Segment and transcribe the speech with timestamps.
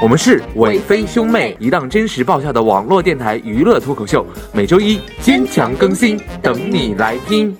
[0.00, 7.56] 我们是韦飞兄妹，一档真实爆笑的网络电台娱乐脱口秀，每周一坚强更新，等你来听。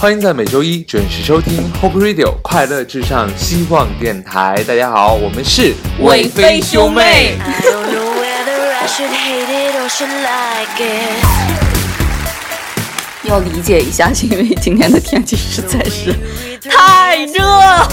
[0.00, 4.64] 欢迎在每周一准时收听 Hope Radio 快乐至上希望电台。
[4.66, 7.34] 大家好，我们是韦飞兄妹。
[13.24, 16.14] 要理解一下，是因为今天的天气实在是
[16.68, 17.88] 太热了，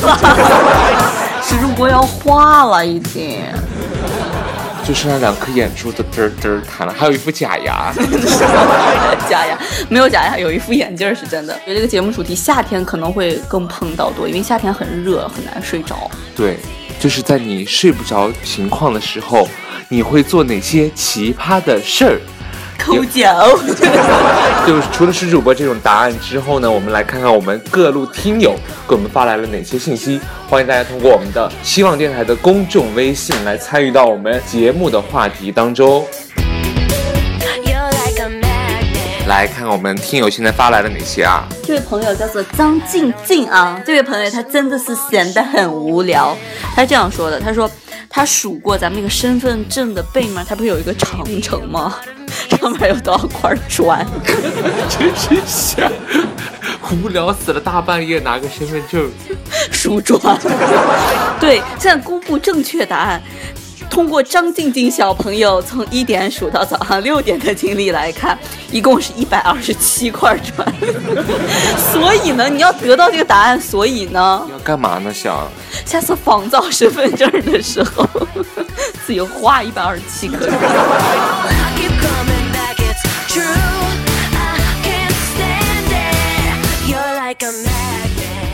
[1.43, 3.39] 是如果要化了已经。
[4.87, 7.93] 就剩下两颗眼珠子嘚嘚弹了，还有一副假牙。
[9.29, 11.53] 假牙没有假牙，有一副眼镜是真的。
[11.65, 16.09] 觉得这个节目主题夏天可能会更碰到多，因为夏天很热，很难睡着。
[16.33, 16.55] 对，
[17.01, 19.45] 就是在你睡不着情况的时候，
[19.89, 22.21] 你会做哪些奇葩的事儿？
[22.87, 23.49] 抠脚，
[24.65, 28.55] 就是除了是主播这种答案之后呢，我们来看看我们各路听友
[28.87, 30.21] 给我们发来了哪些信息。
[30.49, 36.07] 欢迎大家通过我们的希望电台的公众微信来参与到我们节目的话题当中。
[39.27, 41.45] 来看看我们听友现在发来了哪些啊？
[41.61, 46.33] 这位朋友叫做张静静啊，这位朋友他真的是闲得很无聊，
[46.73, 47.69] 他这样说的，他说
[48.09, 51.93] 他数过咱们那个身份证的背面，他不是有一个长城吗？
[52.69, 54.05] 上面有多少块砖？
[54.89, 55.91] 真是想
[57.03, 59.09] 无聊死了，大半夜拿个身份证
[59.71, 60.19] 数砖。
[61.39, 63.21] 对，现在公布正确答案。
[63.89, 68.37] 通过张静静小朋友从一点数到早上六点的经历来看，
[68.69, 70.67] 一共是一百二十七块砖。
[71.91, 75.11] 所以呢，你要得到这个答案，所以呢，你要干嘛呢？
[75.13, 75.47] 想
[75.85, 78.05] 下次仿造身份证的时候，
[79.05, 80.47] 自己画一百二十七颗。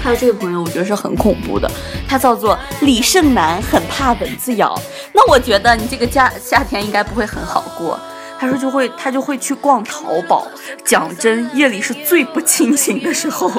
[0.01, 1.71] 还有这个朋友，我觉得是很恐怖的，
[2.07, 4.77] 他叫做李胜男，很怕蚊子咬。
[5.13, 7.97] 那我觉得你这个夏夏天应该不会很好过。
[8.37, 10.45] 他说就会他就会去逛淘宝。
[10.83, 13.49] 讲真，夜里是最不清醒的时候。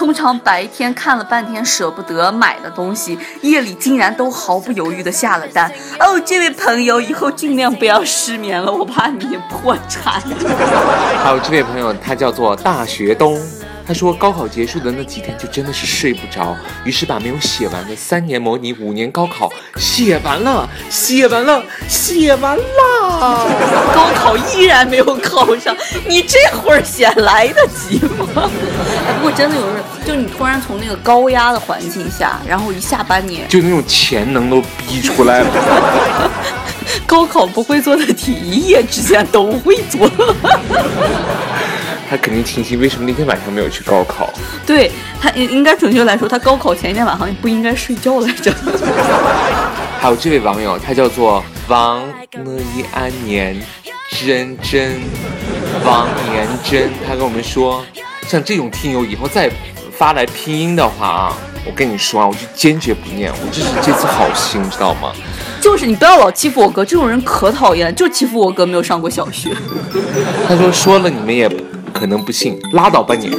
[0.00, 5.70] 通常白天看了半天舍不得买的东西，夜里竟然都毫不犹豫的下了单。
[5.98, 10.18] 哦，这位朋友，以后尽量不要失眠了，我怕你破产。
[11.22, 13.38] 还有这位朋友，他叫做大学东。
[13.90, 22.62] 他说高考结束的那几天就真的是睡不着，于是把没有写完的三年模拟五年高考写完了，写完了，写完了，
[23.92, 27.98] 高考依然没有考上，你这会儿写来得及
[28.32, 28.48] 吗？
[29.08, 36.30] 哎，不过真的有时候，就你突然从那个高压的环境下，然后一下把你就那种潜能都逼出来了，
[37.08, 40.08] 高考不会做的题，一夜之间都会做。
[42.10, 44.28] 他肯定庆幸，为什么那天晚上没有去高考？
[44.66, 44.90] 对
[45.20, 48.52] 他应应该准确来说，他高考前一天晚上不应该睡觉来着。
[50.00, 52.00] 还有这位网友，他叫做王
[52.32, 53.56] 呢一安年
[54.10, 55.00] 真真
[55.84, 57.84] 王年真，他跟我们说，
[58.26, 59.48] 像这种听友以后再
[59.96, 65.12] 发来拼音的话啊，我跟你说啊，我就坚决不念，我这是这次好心，知道吗？
[65.60, 69.50] 就是你不要老欺负我哥，这种人可讨厌，就欺负我哥没有上过小学。
[70.48, 71.48] 他说说了你们也。
[71.92, 73.30] 可能不信，拉倒吧你！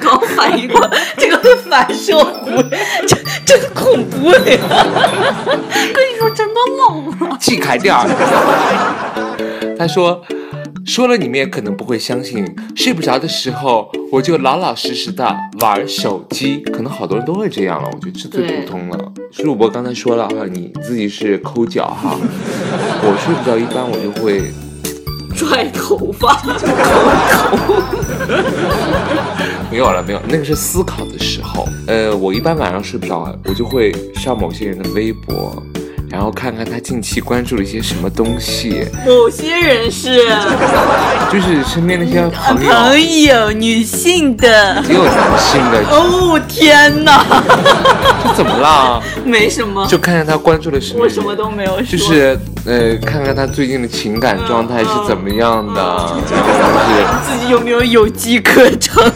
[0.00, 0.80] 刚反应过，
[1.16, 2.62] 这个反射弧，
[3.06, 4.38] 真真恐怖呀！
[5.94, 7.36] 跟你说，真的冷了。
[7.40, 8.06] 记开点儿。
[9.78, 10.22] 他说，
[10.84, 12.46] 说了你们也可能不会相信。
[12.76, 16.58] 睡不着的时候，我就老老实实的玩手机。
[16.72, 19.12] 可能好多人都会这样了，我觉得这最普通了。
[19.32, 22.16] 主播刚才说了哈，你自己是抠脚哈。
[23.02, 24.42] 我睡不着，一般我就会。
[25.36, 26.42] 拽头发，
[29.70, 31.68] 没有了，没有，那个是思考的时候。
[31.86, 35.62] 呃，我一般晚上睡不着，我就会上某些人的微博。
[36.10, 38.86] 然后看看他近期关注了一些什么东西。
[39.04, 40.24] 某些人是，
[41.32, 45.82] 就是身边那些朋友，朋友，女性的，也有男性的。
[45.90, 47.24] 哦天哪，
[48.24, 49.02] 这怎么了？
[49.24, 51.00] 没什么，就看看他关注了什么。
[51.00, 51.84] 我什么都没有说。
[51.84, 59.02] 就是呃，看看他最近的情感状态是怎么样的，然后就是自己有没有有机可乘。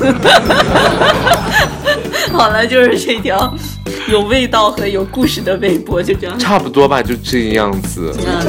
[2.32, 3.54] 好了，就是这条。
[4.11, 6.39] 有味道和有故事的微博，就这样。
[6.39, 8.15] 差不多吧，就这样子。
[8.19, 8.47] 嗯。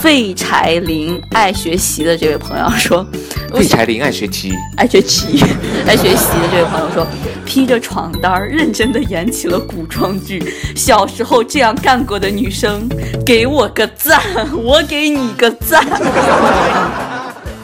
[0.00, 3.04] 废柴林爱学习的这位朋友说
[3.52, 5.42] ：“废柴林爱学习，爱学习，
[5.84, 7.04] 爱学习的这位朋友说，
[7.44, 10.54] 披着床单认真的演起了古装剧。
[10.76, 12.88] 小时候这样干过的女生，
[13.26, 14.22] 给我个赞，
[14.62, 15.84] 我给你个赞。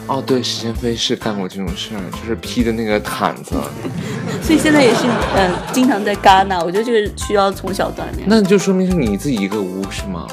[0.07, 3.55] 哦，对，时间飞是干过这种事儿，就是披的那个毯子。
[4.43, 5.01] 所以现在也是，
[5.35, 6.59] 嗯，经常在戛纳。
[6.59, 8.27] 我觉得这个需要从小锻炼。
[8.27, 10.27] 那就说明是你自己一个屋是吗？”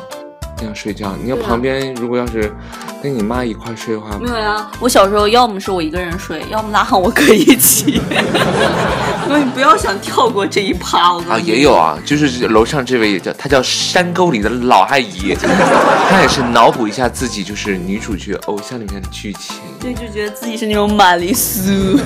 [0.63, 2.55] 这样睡觉，你要旁边如果要是
[3.03, 4.71] 跟你妈一块睡的话，没有呀。
[4.79, 8.01] 我小时候要么是我一个人睡，要么拉上我哥一起。
[9.29, 11.15] 那你不要想跳过这一趴。
[11.15, 15.35] 我啊，也有啊，就是楼上这位也叫，她叫山沟里的老阿姨，
[16.09, 21.99] 她也是脑补一下自己就是女主角偶像里面的剧情，对，就觉得自己是那种玛丽苏。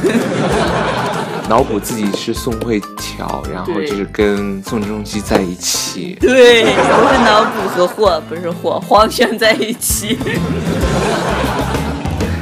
[1.48, 6.16] 脑补自己是宋慧乔，然后就是跟宋仲基在一起。
[6.20, 10.19] 对，不是脑补和霍，不是霍，黄轩在一起。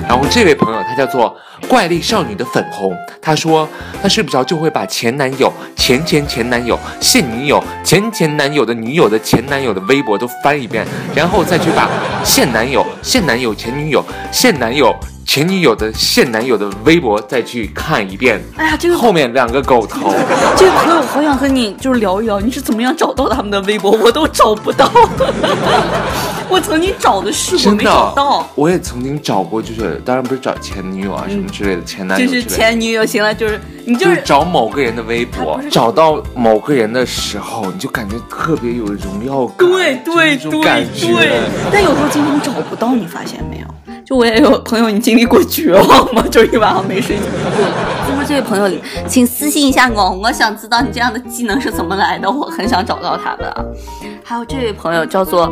[0.09, 1.37] 然后这位朋友他叫做
[1.69, 3.69] 怪力少女的粉红，他说
[4.03, 11.91] 他睡不着就会把前男友、前前前男友、现女友、前前男友的女友的前男友的微博都翻一遍，然后再去把
[12.23, 14.95] 现男友、现男友、前女友、现男友。
[15.27, 18.41] 前女友的现男友的微博再去看一遍。
[18.57, 20.15] 哎呀，这个后面两个狗头。
[20.57, 23.91] 这个朋友好想和你就是聊一聊，你是怎么样找到他们的微博？
[23.93, 24.91] 我都找不到。
[26.49, 28.49] 我曾经找的是，我没找到。
[28.55, 32.27] 我也曾经找过，就是当然不是找前女友啊什么之类的，前男友。
[32.27, 39.69] 就是前女友，行了，就是你就是找某个人的微博，找到某个人的时候，你就感觉特别有荣耀感。
[39.69, 41.41] 对对对对。
[41.73, 43.67] 但有时候经常找不到，你发现没有？
[44.05, 46.23] 就我也有朋友，你经历过绝望吗？
[46.31, 47.23] 就一晚上没睡觉。
[48.09, 48.79] 那么这位朋友，
[49.09, 53.75] 请私信一下我，我想知道你这样的技能是怎么来的，我很想找到他的。
[54.23, 55.51] 还有这位朋友叫做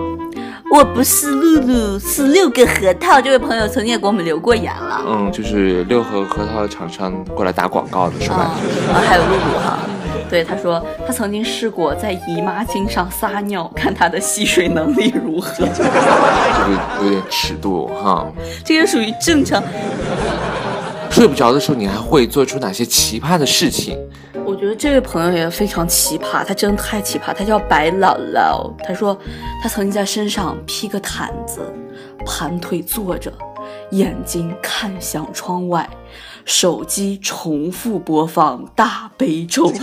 [0.70, 3.20] 我不是露露，是六个核桃。
[3.20, 5.02] 这位朋友曾经也给我们留过言了。
[5.06, 8.50] 嗯，就是六盒核桃的厂商过来打广告的，是吧？
[8.92, 9.78] 啊，还有露露哈。
[10.32, 15.52] 对，他说他曾经试过在姨妈巾上撒尿，看他的吸水能力如何。
[15.76, 18.26] 这个有点尺度哈。
[18.64, 19.62] 这个属于正常。
[21.10, 23.98] 睡不着的时候，你还会做出哪些奇葩的事情？
[24.46, 27.34] 我觉得这位朋友也非常奇葩，他真的太奇葩。
[27.34, 29.14] 他叫白姥姥，他说
[29.62, 31.60] 他曾经在身上披个毯子，
[32.24, 33.30] 盘腿坐着，
[33.92, 35.88] 眼睛看向窗外。
[36.44, 39.72] 手机重复播放大悲咒，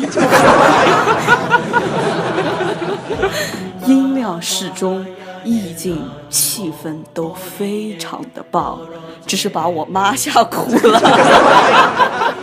[3.88, 5.06] 音量适中，
[5.46, 8.78] 意境气氛都非常的棒，
[9.26, 11.00] 只是把我妈吓哭了。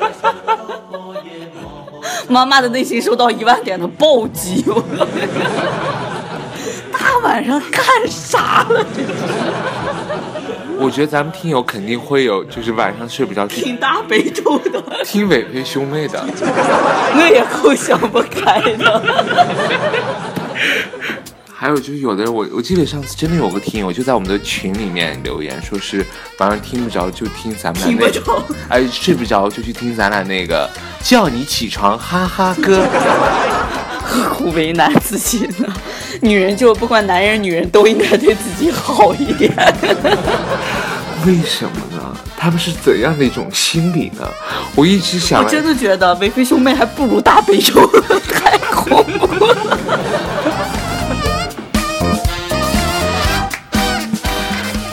[2.26, 4.64] 妈妈的内心受到一万点的暴击，
[6.90, 8.82] 大晚上干啥了？
[8.96, 9.08] 这是。
[10.78, 16.24] 我觉得咱们听友肯定会有，就是晚上睡不着听大悲咒的，听伟伟兄妹的，
[17.14, 19.02] 那也够想不开的。
[21.58, 26.04] 还有就是有的人，我我记得上次真的有个听友就在我们的群里面留言，说是
[26.38, 30.68] 晚上听不着就听咱们俩那个，哎睡不着就去听咱俩那个
[31.02, 32.86] 叫你起床哈哈歌。
[34.06, 35.66] 何 苦为难自己呢？
[36.22, 39.52] 女人就不管男人女人都应该对自己好一点。
[41.26, 42.16] 为什么呢？
[42.38, 44.24] 他们是怎样的一种心理呢？
[44.76, 47.84] 我一直想，我真的觉得韦飞兄妹还不如大悲咒，
[48.32, 49.78] 太恐怖了。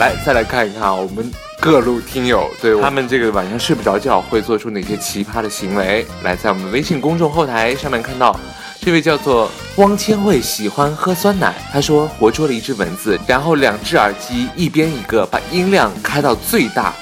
[0.00, 1.30] 来，再来看一看啊我们
[1.60, 6.04] 各路听友对他们这个晚上睡不着觉会做出哪些奇葩的行为。
[6.24, 8.38] 来，在我们微信公众后台上面看到。
[8.84, 11.54] 这位叫做汪千惠，喜欢喝酸奶。
[11.72, 16.92] 他说活捉了一只蚊子，然后两只耳机一边一个，把音量开到最大，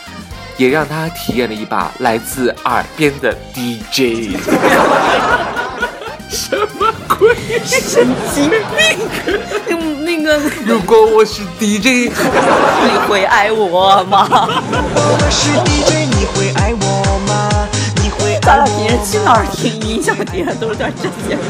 [0.56, 4.36] 也让他体验了一把来自耳边的 DJ。
[6.30, 7.34] 什么鬼？
[7.64, 8.64] 神经病！
[10.04, 14.28] 那个，如果我是 DJ， 你会爱我吗？
[14.30, 16.01] 我是 DJ，你会爱我吗？
[18.42, 21.38] 咱俩平时去哪儿听音响碟都是点这些。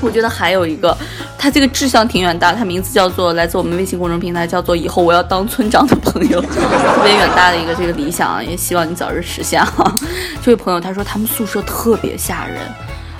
[0.00, 0.96] 我觉得还有一个，
[1.36, 9.92] 他这个志向挺远大，他名字叫做来自我们微信公众平台，叫做以后我要当村长的朋友， 特别远大的一个这个理想，也希望你早日实现哈。
[10.42, 12.58] 这位朋友他说他们宿舍特别吓人，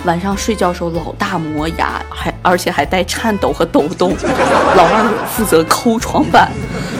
[0.04, 4.14] 晚上睡觉时候老大磨牙，还而且还带颤抖和抖动，
[4.76, 6.50] 老二负责抠床板，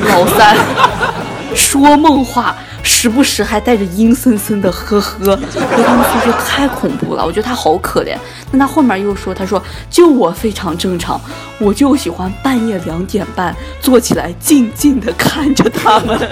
[0.09, 0.57] 老三。
[1.55, 8.17] 说梦话，时不时还带着阴森森的呵呵，回他们宿舍太恐怖了，我觉得他好可怜。
[8.51, 11.21] 但他后面又说，他说就我非常正常，
[11.59, 16.19] 我就喜欢半夜两点半坐起来静静的看着他们。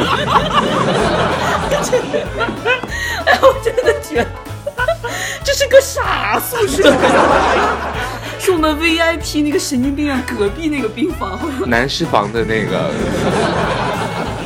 [3.26, 4.26] 哎，我真的觉得
[5.42, 6.94] 这是个傻宿舍。
[8.38, 12.92] 是我们 VIP 那个神经病院隔壁那个病房，男士房的那个。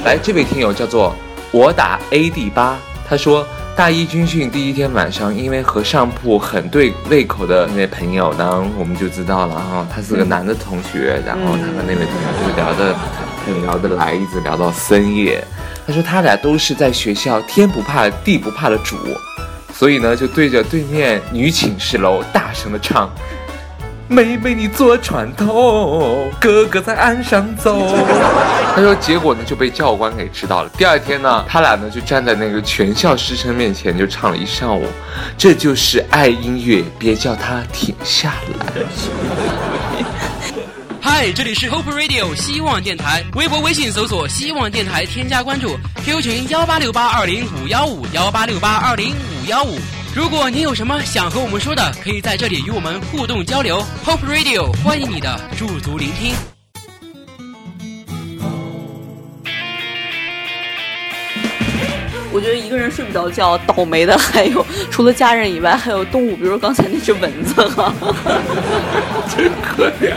[0.03, 1.15] 来，这位听友叫做
[1.51, 12.97] 我打 AD 八，他说大一军训第一天晚上，因为和上铺很对胃口的那位朋友呢，我们就知道了哈，他是个男的同学，然后他和那位同学就聊得
[13.45, 15.45] 很聊得来，一直聊到深夜。
[15.87, 18.97] 他说他俩都是在学校天不怕地不怕的主，
[19.75, 23.11] 所以呢就对着对面女寝室楼大声的唱。
[24.11, 27.81] 妹妹你坐船头，哥哥在岸上走。
[28.75, 30.71] 他说，结果呢就被教官给知道了。
[30.77, 34.85] 第二天呢，他俩呢就站在那个全校师生面前就唱了一上午。
[35.39, 38.83] 这就是爱音乐，别叫它停下来。
[41.01, 49.79] 嗨，这里是 Hope Radio 希望电台，微博、微信搜索“希望电台”，添加关注，QQ 群幺八六八二零五幺五幺八六八二零五幺五。
[50.13, 53.81] 如果你有什么想和我们说的，可以在这里与我们互动交流。
[54.05, 56.35] Hope Radio 欢迎你的驻足聆听。
[62.33, 67.95] 我觉得一个人睡不着觉，倒霉的还有除了家人以外，还有动物，比如刚才那只蚊子哈。
[69.29, 70.13] 真可怜。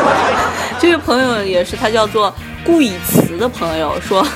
[0.80, 2.34] 这位朋友也是，他叫做
[2.64, 4.26] 顾以慈的朋友说，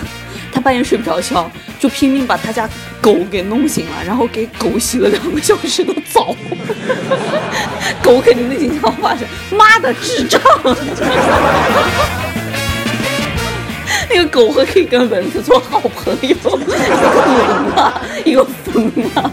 [0.53, 2.69] 他半夜睡不着觉，就拼命把他家
[3.01, 6.35] 狗给弄醒了，然后给狗洗了两个小时的澡。
[8.03, 10.41] 狗肯定会经常发生，妈的智障！
[14.11, 19.31] 那个狗还可以跟蚊子做好朋友，一个聋了，一个疯了。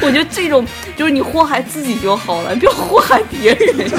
[0.00, 3.90] 我觉得这种就是你祸害自己就好了，不要祸害别人。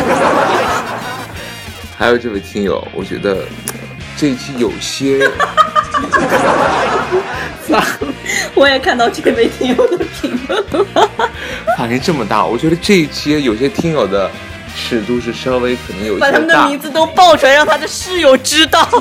[1.97, 3.45] 还有这位听友，我觉得
[4.17, 5.29] 这一期有些，
[8.55, 10.85] 我也看到这位听友的评论了。
[11.77, 14.29] 反应这么大，我觉得这一期有些听友的
[14.75, 16.79] 尺度是稍微可能有把他些大们的名。
[16.79, 18.87] 字都报出来，让他的室友知道。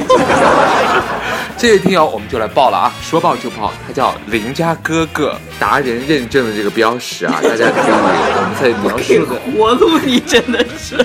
[1.59, 10.97] 这位听友我们就来报了啊，说报就报，他叫邻家哥哥达人认证的这个标识啊， 大家可以我们在描述的活路你真的是。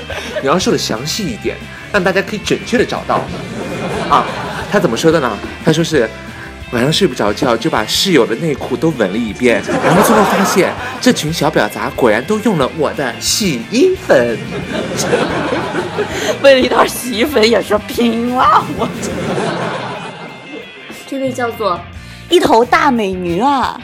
[0.42, 1.56] 描述的详细一点，
[1.92, 3.22] 让大家可以准确的找到。
[4.10, 4.26] 啊，
[4.72, 5.38] 他怎么说的呢？
[5.64, 6.10] 他说是
[6.72, 14.38] 晚上睡不着觉，就把室友的内裤都闻了一遍，然后最后发现这群小婊砸果然都用了我的洗衣粉。
[16.44, 18.88] 为了一袋洗衣粉也是拼了，我。
[21.08, 21.80] 这位叫做
[22.30, 23.80] 一头大美女啊，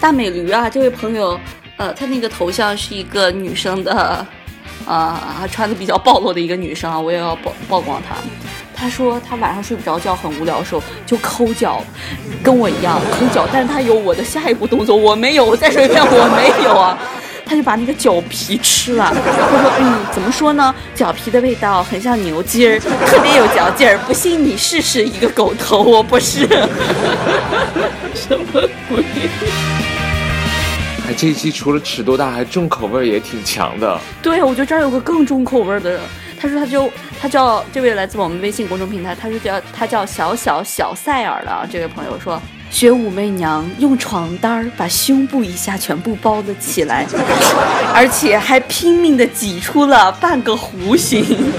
[0.00, 1.38] 大美驴啊，这位朋友，
[1.76, 4.26] 呃，他那个头像是一个女生的，
[4.84, 8.16] 啊、穿的比较暴露的一个女生啊，我也要曝曝光她。
[8.78, 11.82] 她说他晚上睡不着觉，很无聊的时候就抠脚，
[12.44, 15.44] 跟我一样抠脚，但是他有我的下一步动作，我没有。
[15.44, 16.96] 我再说一遍，我没有啊。
[17.44, 19.10] 他就把那个脚皮吃了。
[19.10, 20.72] 他说：“嗯，怎么说呢？
[20.94, 23.98] 脚皮的味道很像牛筋儿，特别有嚼劲儿。
[24.06, 26.46] 不信你试试，一个狗头，我不是。
[28.14, 29.02] 什么鬼？
[31.08, 33.98] 哎，这一期除了尺度大，还重口味也挺强的。
[34.22, 36.00] 对，我觉得这儿有个更重口味的人。
[36.38, 36.90] 他说他就
[37.20, 41.66] 他叫这位来自我们微信公众平台，他说叫他叫小小小塞尔的啊。
[41.70, 42.40] 这位朋友说。”
[42.70, 47.06] 学武媚娘用床单儿把胸部以下全部包了起来，
[47.94, 51.50] 而且还拼命地挤出了半个弧形，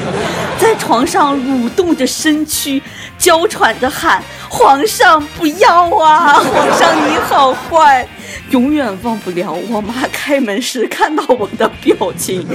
[0.59, 2.79] 在床上蠕动着身躯，
[3.17, 6.33] 娇喘着喊：“皇上不要啊！
[6.35, 8.07] 皇上你好坏！”
[8.51, 12.45] 永远忘不了我妈开门时看到我的表情。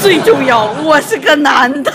[0.00, 1.92] 最重要，我是个男的。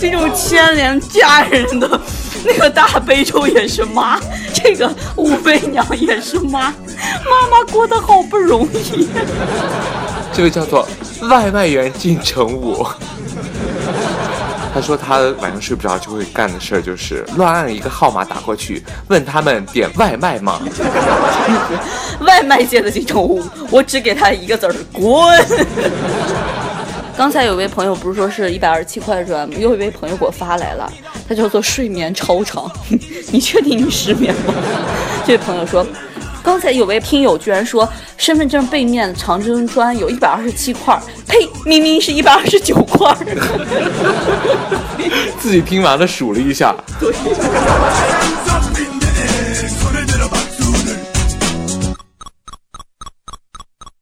[0.00, 2.00] 这种牵连家人的
[2.44, 4.18] 那个大悲咒也是妈，
[4.52, 6.72] 这个武媚娘也是妈，
[7.24, 9.08] 妈妈过得好不容易。
[10.32, 10.86] 这位叫做
[11.30, 12.84] 外卖员进城武，
[14.74, 20.60] 他说他晚上睡不着就会干的事儿就是乱按一个号码打过去，问他们点外卖吗？
[22.26, 23.40] 外卖界的金城武，
[23.70, 25.06] 我只给他一个字儿：滚。
[27.16, 29.54] 刚才有位朋友不是说是一百二十七块砖吗？
[29.56, 30.92] 又有一位朋友给我发来了，
[31.28, 32.68] 他叫做睡眠超长，
[33.30, 34.52] 你确定你失眠吗？
[35.24, 35.86] 这位朋友说，
[36.42, 43.16] 刚才有位听友居然说身份证背面长针砖有一百二十七块儿，呸，明明是一百二十九块儿。
[45.44, 46.74] 自己听完了数了一下，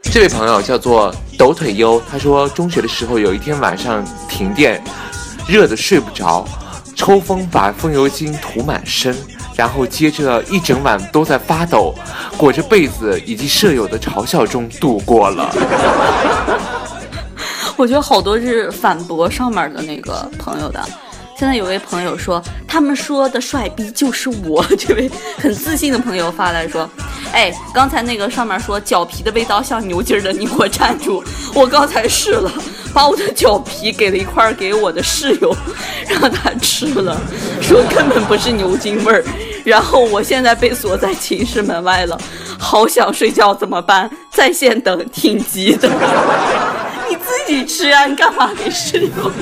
[0.04, 4.80] 这位朋友叫做抖腿优，他说中学的时候有一天晚上停电，
[5.48, 6.46] 热的睡不着，
[6.94, 9.12] 抽风把风油精涂满身，
[9.56, 11.92] 然后接着一整晚都在发抖，
[12.36, 15.52] 裹着被子以及舍友的嘲笑中度过了。
[17.74, 20.80] 我觉得好多是反驳上面的那个朋友的。
[21.42, 24.64] 现在有位朋友说，他们说的帅逼就是我。
[24.78, 26.88] 这位很自信的朋友发来说，
[27.32, 31.20] 哎，刚才那个上面说脚皮的味道像牛筋的，你给我站住！
[31.52, 32.48] 我刚才试了，
[32.94, 35.52] 把我的脚皮给了一块给我的室友，
[36.06, 37.20] 让他吃了，
[37.60, 39.24] 说根本不是牛筋味儿。
[39.64, 42.16] 然后我现在被锁在寝室门外了，
[42.56, 44.08] 好想睡觉，怎么办？
[44.30, 45.88] 在线等，挺急的。
[47.10, 49.32] 你自己吃啊，你干嘛给室友？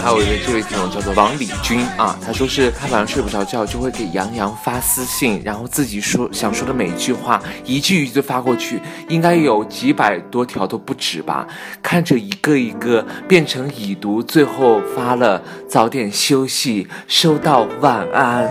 [0.00, 11.46] 还有一位这位听友叫做王李军啊，他说是他晚上睡不着觉，就会给杨洋发私信，然后自己说想说的每一句话，一句一句发过去，应该有几百多条都不止吧。
[11.82, 18.48] 看着一个一个变成已读，最后发了早点休息，收到晚安。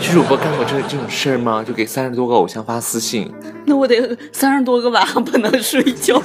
[0.00, 1.64] 是主播干过这这种事儿吗？
[1.66, 3.32] 就给三十多个偶像发私信？
[3.64, 6.20] 那我得三十多个晚上不能睡觉，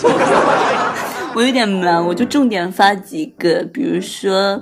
[1.37, 4.59] 我有点忙，我就重点发几个，比如说，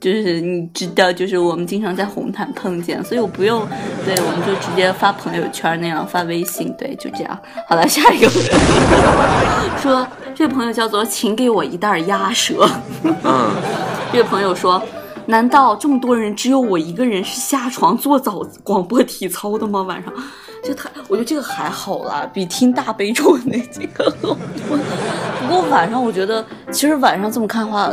[0.00, 3.66] 就是你知道，就是我们经常在红毯碰见，所以我不用，
[4.04, 7.36] 对，我们就直接发朋友圈那样发微信，对，就这样。
[7.66, 8.30] 好了，下一个
[9.82, 12.70] 说，这位朋友叫做请给我一袋鸭舌，
[13.02, 13.50] 嗯，
[14.14, 14.80] 这位朋友说。
[15.26, 19.80] 难道这么多人只有我一个人是下床做早广播体操的吗？
[19.82, 20.12] 晚上，
[20.62, 24.36] 就他，我觉得这个还好啦，比听大悲咒那几个好多。
[25.40, 27.90] 不过晚上我觉得，其实晚上这么看的话，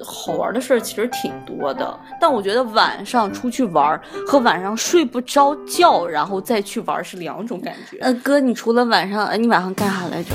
[0.00, 1.98] 好玩的事儿其实挺多的。
[2.20, 7.98] 但我觉得晚上出去玩儿和晚上睡不着觉然后再去玩儿是两种感觉。
[7.98, 10.30] 呃，哥，你除了晚上，呃，你晚上干啥来着？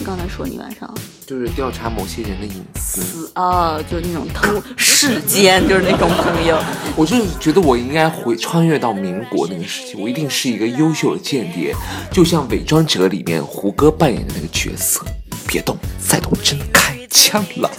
[0.00, 0.92] 你刚才说你晚上。
[1.26, 3.30] 就是调查某些人的隐私。
[3.34, 6.58] 啊，就是那种偷世间，就是那种朋友。
[6.96, 11.74] 我就是觉得我应该回穿越到民国那个时期，我一定是一个优秀的间谍，
[12.10, 15.04] 就像《伪装者》里面胡歌扮演的那个角色。
[15.46, 17.70] 别动，再动真开枪了。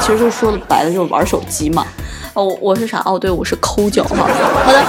[0.00, 1.86] 其实就说白了就是玩手机嘛。
[2.32, 3.02] 哦，我我是啥？
[3.04, 4.16] 哦，对，我是抠脚哈。
[4.16, 4.86] 好的，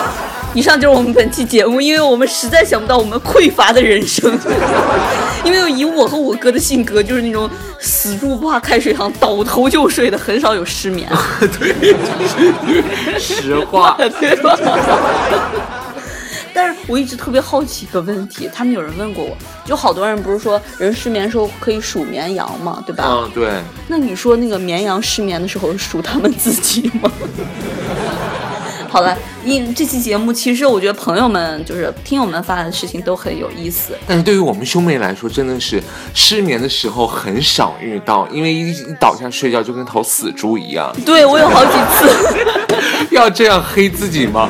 [0.53, 4.37] 以上就是我们本期节目，因为我们实在想不到我们匮乏的人生。
[5.45, 11.07] 因为以我和我哥的性格，就是那种死猪不怕开水烫，倒头就睡的，很少有失眠。
[11.59, 11.95] 对，
[13.17, 13.95] 实话。
[14.19, 14.57] 对吧？
[16.51, 23.05] 但是我一直特别好奇一个问题，他们有人问过我，就好多人不是说人失眠的时候可以数绵羊嘛，对吧？
[23.07, 23.49] 嗯，对。
[23.87, 27.09] 那你说那个绵羊失眠的时候数他们自己吗？
[28.89, 33.97] 好了，因这期节目其实我觉得朋友们就是听友们发的事情都很有意思。
[34.07, 35.81] 但是对于我们兄妹来说，真的是
[36.13, 40.91] 失眠的时候很少遇到，因为一一倒下睡觉就跟头死猪一样。
[41.05, 42.09] 对我有好几次。
[43.11, 44.49] 要这样黑自己吗？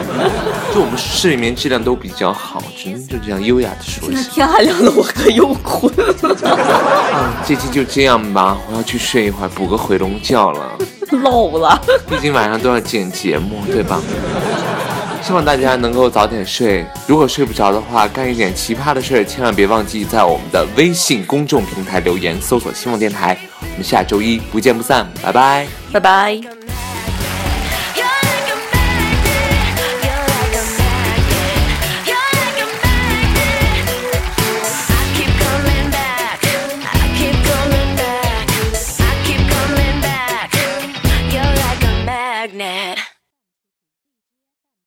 [0.73, 6.15] 就我们睡眠质量都比较好，只能就这样优雅的说一下天还亮了，我可又困 了。
[6.21, 10.77] 嗯，这期就这样吧，我要去睡一会儿，补个回笼觉了。
[11.23, 13.99] 老了，毕竟晚上都要剪节目，对吧？
[15.21, 16.85] 希望大家能够早点睡。
[17.05, 23.37] 如果睡不着的话，干一点奇葩的事儿，千万别忘记在我们的微信公众平台留言，搜索“希望电台”。
[23.59, 26.58] 我们下周一不见不散，拜拜，拜拜。